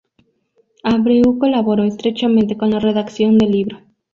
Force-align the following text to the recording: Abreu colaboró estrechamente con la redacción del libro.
Abreu 0.83 1.35
colaboró 1.37 1.83
estrechamente 1.83 2.57
con 2.57 2.71
la 2.71 2.79
redacción 2.79 3.37
del 3.37 3.51
libro. 3.51 3.81